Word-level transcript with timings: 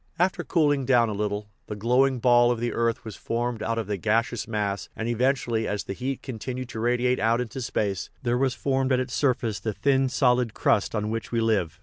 After 0.17 0.43
cooling 0.43 0.83
down 0.85 1.09
a 1.09 1.13
little, 1.13 1.47
the 1.67 1.75
glow 1.75 2.07
ing 2.07 2.17
ball 2.17 2.49
of 2.49 2.59
the 2.59 2.73
earth 2.73 3.05
was 3.05 3.15
formed 3.15 3.61
out 3.61 3.77
of 3.77 3.85
the 3.85 3.97
gaseous 3.97 4.47
mass, 4.47 4.89
and 4.95 5.07
eventually, 5.07 5.67
as 5.67 5.83
the 5.83 5.93
heat 5.93 6.23
continued 6.23 6.69
to 6.69 6.79
radiate 6.79 7.19
out 7.19 7.39
into 7.39 7.61
space, 7.61 8.09
there 8.23 8.35
was 8.35 8.55
formed 8.55 8.91
at 8.91 8.99
its 8.99 9.13
surface 9.13 9.59
the 9.59 9.73
thin 9.73 10.09
solid 10.09 10.55
crust 10.55 10.95
on 10.95 11.11
which 11.11 11.31
we 11.31 11.39
live. 11.39 11.79